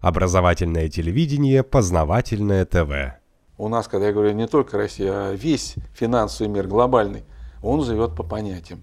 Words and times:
Образовательное 0.00 0.88
телевидение, 0.88 1.64
познавательное 1.64 2.64
ТВ. 2.64 3.18
У 3.56 3.68
нас, 3.68 3.88
когда 3.88 4.06
я 4.06 4.12
говорю 4.12 4.32
не 4.32 4.46
только 4.46 4.76
Россия, 4.76 5.12
а 5.12 5.32
весь 5.32 5.74
финансовый 5.92 6.46
мир 6.46 6.68
глобальный, 6.68 7.24
он 7.64 7.82
живет 7.82 8.14
по 8.14 8.22
понятиям. 8.22 8.82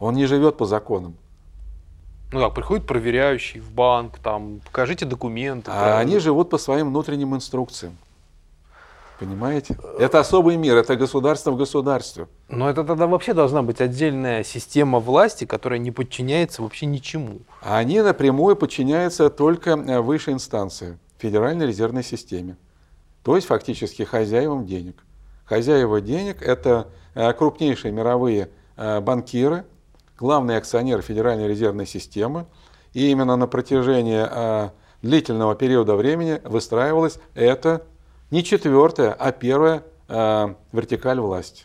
Он 0.00 0.14
не 0.14 0.26
живет 0.26 0.56
по 0.56 0.66
законам. 0.66 1.14
Ну 2.32 2.40
так, 2.40 2.54
приходит 2.54 2.86
проверяющий 2.86 3.60
в 3.60 3.70
банк, 3.70 4.18
там, 4.18 4.60
покажите 4.66 5.06
документы. 5.06 5.70
А 5.72 5.98
они 6.00 6.18
живут 6.18 6.50
по 6.50 6.58
своим 6.58 6.88
внутренним 6.88 7.36
инструкциям. 7.36 7.96
Понимаете? 9.20 9.76
Это 9.98 10.18
особый 10.18 10.56
мир, 10.56 10.76
это 10.76 10.96
государство 10.96 11.52
в 11.52 11.56
государстве. 11.56 12.26
Но 12.48 12.68
это 12.68 12.82
тогда 12.84 13.06
вообще 13.06 13.32
должна 13.32 13.62
быть 13.62 13.80
отдельная 13.80 14.42
система 14.42 14.98
власти, 14.98 15.44
которая 15.44 15.78
не 15.78 15.92
подчиняется 15.92 16.62
вообще 16.62 16.86
ничему. 16.86 17.40
А 17.60 17.78
они 17.78 18.00
напрямую 18.00 18.56
подчиняются 18.56 19.30
только 19.30 19.70
э, 19.70 20.00
высшей 20.00 20.34
инстанции, 20.34 20.98
Федеральной 21.18 21.66
резервной 21.66 22.04
системе. 22.04 22.56
То 23.24 23.36
есть 23.36 23.48
фактически 23.48 24.02
хозяевам 24.02 24.64
денег. 24.64 25.02
Хозяева 25.44 26.00
денег– 26.00 26.42
это 26.42 26.88
э, 27.14 27.32
крупнейшие 27.32 27.90
мировые 27.90 28.50
э, 28.76 29.00
банкиры, 29.00 29.64
главные 30.18 30.58
акционеры 30.58 31.02
Федеральной 31.02 31.48
резервной 31.48 31.86
системы. 31.86 32.46
И 32.94 33.10
именно 33.10 33.36
на 33.36 33.46
протяжении 33.46 34.70
длительного 35.02 35.54
периода 35.54 35.94
времени 35.94 36.40
выстраивалась 36.42 37.20
эта 37.34 37.82
не 38.30 38.42
четвертая, 38.42 39.12
а 39.12 39.30
первая 39.30 39.84
вертикаль 40.08 41.20
власти. 41.20 41.64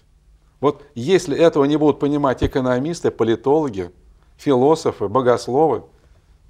Вот 0.59 0.83
если 0.95 1.35
этого 1.35 1.63
не 1.63 1.77
будут 1.77 1.99
понимать 1.99 2.43
экономисты, 2.43 3.09
политологи, 3.09 3.91
философы, 4.37 5.07
богословы, 5.07 5.83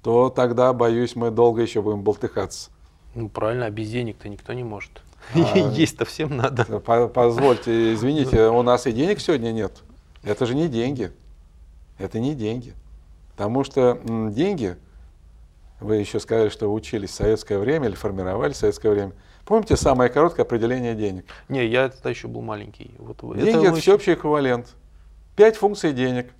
то 0.02 0.30
тогда, 0.30 0.72
боюсь, 0.72 1.16
мы 1.16 1.30
долго 1.30 1.62
еще 1.62 1.82
будем 1.82 2.02
болтыхаться. 2.02 2.70
Ну 3.14 3.28
правильно, 3.28 3.66
а 3.66 3.70
без 3.70 3.90
денег-то 3.90 4.28
никто 4.28 4.52
не 4.52 4.64
может. 4.64 5.02
А, 5.34 5.56
Есть-то 5.56 6.04
всем 6.04 6.36
надо. 6.36 6.64
Позвольте, 6.64 7.94
извините, 7.94 8.48
у 8.48 8.62
нас 8.62 8.86
и 8.86 8.92
денег 8.92 9.20
сегодня 9.20 9.52
нет. 9.52 9.82
Это 10.22 10.44
же 10.44 10.54
не 10.54 10.68
деньги. 10.68 11.12
Это 11.98 12.18
не 12.18 12.34
деньги. 12.34 12.74
Потому 13.32 13.64
что 13.64 13.98
деньги, 14.04 14.76
вы 15.80 15.96
еще 15.96 16.20
сказали, 16.20 16.50
что 16.50 16.68
вы 16.68 16.74
учились 16.74 17.10
в 17.10 17.14
советское 17.14 17.58
время 17.58 17.88
или 17.88 17.94
формировали 17.94 18.52
в 18.52 18.56
советское 18.56 18.90
время, 18.90 19.12
Помните 19.44 19.76
самое 19.76 20.10
короткое 20.10 20.42
определение 20.42 20.94
денег? 20.94 21.26
Не, 21.48 21.66
я 21.66 21.90
тогда 21.90 22.10
еще 22.10 22.28
был 22.28 22.40
маленький. 22.40 22.92
Вот 22.98 23.18
Деньги– 23.36 23.66
это 23.68 23.76
всеобщий 23.76 24.14
эквивалент. 24.14 24.74
Пять 25.36 25.56
функций 25.56 25.92
денег. 25.92 26.32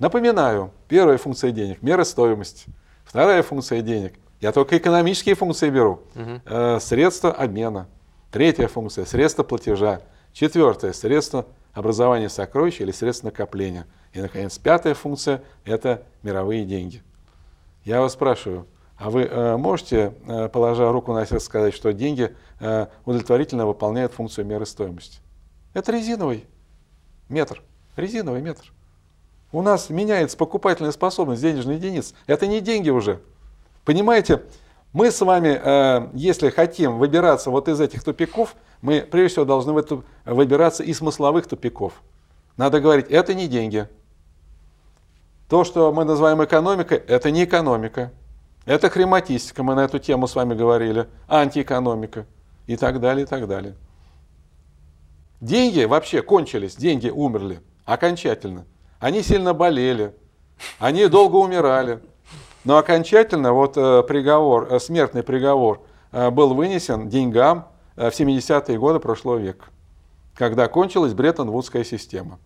Напоминаю, 0.00 0.72
первая 0.88 1.18
функция 1.18 1.52
денег– 1.52 1.80
мера 1.82 2.02
стоимости. 2.02 2.68
Вторая 3.04 3.44
функция 3.44 3.82
денег– 3.82 4.14
я 4.40 4.50
только 4.50 4.78
экономические 4.78 5.36
функции 5.36 5.70
беру. 5.70 6.00
Угу. 6.16 6.40
Э, 6.46 6.80
средства 6.80 7.30
обмена. 7.30 7.86
Третья 8.32 8.66
функция– 8.66 9.04
средства 9.06 9.44
платежа. 9.44 10.00
Четвертая– 10.32 10.92
средства 10.94 11.46
образования 11.72 12.28
сокровищ 12.28 12.80
или 12.80 12.90
средства 12.90 13.26
накопления. 13.26 13.86
И, 14.12 14.20
наконец, 14.20 14.58
пятая 14.58 14.94
функция– 14.94 15.44
это 15.64 16.02
мировые 16.24 16.64
деньги. 16.64 17.04
Я 17.84 18.00
вас 18.00 18.14
спрашиваю– 18.14 18.66
а 19.00 19.08
вы 19.08 19.22
э, 19.22 19.56
можете, 19.56 20.12
э, 20.26 20.50
положа 20.50 20.92
руку 20.92 21.14
на 21.14 21.24
сердце, 21.24 21.46
сказать, 21.46 21.72
что 21.72 21.90
деньги 21.94 22.36
э, 22.60 22.86
удовлетворительно 23.06 23.66
выполняют 23.66 24.12
функцию 24.12 24.44
меры 24.44 24.66
стоимости? 24.66 25.20
Это 25.72 25.90
резиновый 25.90 26.44
метр. 27.30 27.62
Резиновый 27.96 28.42
метр. 28.42 28.74
У 29.52 29.62
нас 29.62 29.90
меняется 29.90 30.36
покупательная 30.36 30.92
способность 30.92 31.42
денежных 31.42 31.76
единиц. 31.76 32.14
Это 32.26 32.46
не 32.46 32.60
деньги 32.60 32.90
уже. 32.90 33.20
Понимаете, 33.84 34.42
мы 34.92 35.10
с 35.10 35.20
вами, 35.20 35.60
если 36.16 36.50
хотим 36.50 36.98
выбираться 36.98 37.50
вот 37.50 37.68
из 37.68 37.80
этих 37.80 38.04
тупиков, 38.04 38.54
мы 38.80 39.00
прежде 39.02 39.28
всего 39.34 39.44
должны 39.44 39.72
выбираться 40.24 40.82
из 40.82 40.98
смысловых 40.98 41.46
тупиков. 41.46 41.94
Надо 42.56 42.80
говорить, 42.80 43.06
это 43.08 43.34
не 43.34 43.48
деньги. 43.48 43.88
То, 45.48 45.64
что 45.64 45.92
мы 45.92 46.04
называем 46.04 46.42
экономикой, 46.44 46.98
это 46.98 47.30
не 47.30 47.44
экономика. 47.44 48.12
Это 48.66 48.90
хрематистика, 48.90 49.62
мы 49.62 49.74
на 49.74 49.84
эту 49.84 49.98
тему 49.98 50.28
с 50.28 50.34
вами 50.36 50.54
говорили, 50.54 51.08
антиэкономика 51.26 52.26
и 52.66 52.76
так 52.76 53.00
далее, 53.00 53.24
и 53.24 53.26
так 53.26 53.48
далее. 53.48 53.74
Деньги 55.40 55.84
вообще 55.84 56.22
кончились, 56.22 56.76
деньги 56.76 57.08
умерли 57.08 57.60
окончательно. 57.84 58.66
Они 59.00 59.22
сильно 59.22 59.54
болели, 59.54 60.14
они 60.78 61.06
долго 61.06 61.36
умирали. 61.36 62.00
Но 62.64 62.76
окончательно 62.76 63.54
вот 63.54 63.78
э, 63.78 64.02
приговор, 64.02 64.68
э, 64.70 64.78
смертный 64.78 65.22
приговор 65.22 65.82
э, 66.12 66.28
был 66.28 66.52
вынесен 66.52 67.08
деньгам 67.08 67.68
в 67.96 68.08
70-е 68.08 68.78
годы 68.78 69.00
прошлого 69.00 69.38
века, 69.38 69.66
когда 70.34 70.68
кончилась 70.68 71.14
Бреттон-Вудская 71.14 71.84
система. 71.84 72.38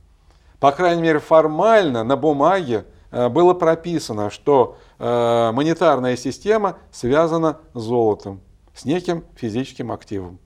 По 0.60 0.70
крайней 0.70 1.02
мере, 1.02 1.18
формально 1.18 2.04
на 2.04 2.16
бумаге 2.16 2.86
было 3.10 3.54
прописано, 3.54 4.30
что 4.30 4.78
монетарная 4.98 6.16
система 6.16 6.78
связана 6.90 7.58
с 7.74 7.82
золотом, 7.82 8.40
с 8.74 8.84
неким 8.84 9.22
физическим 9.36 9.92
активом, 9.92 10.40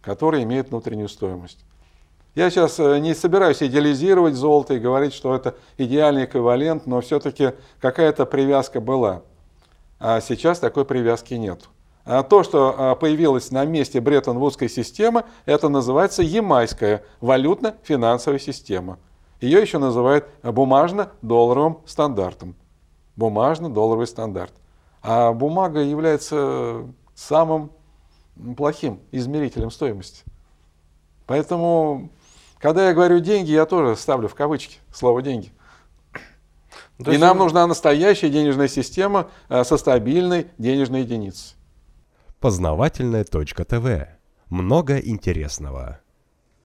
который 0.00 0.42
имеет 0.44 0.70
внутреннюю 0.70 1.08
стоимость. 1.08 1.58
Я 2.34 2.50
сейчас 2.50 2.80
э, 2.80 2.98
не 2.98 3.14
собираюсь 3.14 3.62
идеализировать 3.62 4.34
золото 4.34 4.74
и 4.74 4.78
говорить, 4.78 5.14
что 5.14 5.34
это 5.34 5.54
идеальный 5.78 6.24
эквивалент, 6.24 6.86
но 6.86 7.00
все-таки 7.00 7.52
какая-то 7.80 8.26
привязка 8.26 8.80
была. 8.80 9.22
А 10.00 10.20
сейчас 10.20 10.58
такой 10.58 10.84
привязки 10.84 11.34
нет. 11.34 11.68
А 12.04 12.22
то, 12.22 12.42
что 12.42 12.98
появилось 13.00 13.50
на 13.50 13.64
месте 13.64 14.00
Бреттон-Вудской 14.00 14.68
системы, 14.68 15.24
это 15.46 15.70
называется 15.70 16.22
ямайская 16.22 17.02
валютно-финансовая 17.20 18.38
система. 18.38 18.98
Ее 19.40 19.62
еще 19.62 19.78
называют 19.78 20.26
бумажно-долларовым 20.42 21.78
стандартом. 21.86 22.56
Бумажно-долларовый 23.16 24.06
стандарт. 24.06 24.52
А 25.02 25.32
бумага 25.32 25.80
является 25.80 26.84
самым 27.14 27.70
плохим 28.56 29.00
измерителем 29.12 29.70
стоимости. 29.70 30.24
Поэтому, 31.26 32.10
когда 32.64 32.88
я 32.88 32.94
говорю 32.94 33.20
деньги, 33.20 33.50
я 33.50 33.66
тоже 33.66 33.94
ставлю 33.94 34.26
в 34.26 34.34
кавычки 34.34 34.78
слово 34.90 35.20
деньги. 35.20 35.52
То 37.04 37.12
И 37.12 37.18
нам 37.18 37.36
нужна 37.36 37.66
настоящая 37.66 38.30
денежная 38.30 38.68
система 38.68 39.28
э, 39.50 39.64
со 39.64 39.76
стабильной 39.76 40.46
денежной 40.56 41.02
единицей. 41.02 41.56
Познавательная 42.40 43.24
точка 43.24 43.66
ТВ. 43.66 44.08
Много 44.48 44.96
интересного. 44.96 46.00